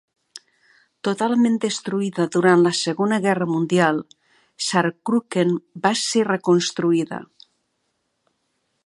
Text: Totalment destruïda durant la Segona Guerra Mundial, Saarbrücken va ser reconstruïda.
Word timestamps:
Totalment 1.07 1.57
destruïda 1.65 2.25
durant 2.35 2.63
la 2.67 2.71
Segona 2.77 3.19
Guerra 3.27 3.49
Mundial, 3.51 4.01
Saarbrücken 4.69 5.55
va 5.85 5.95
ser 6.05 6.25
reconstruïda. 6.33 7.21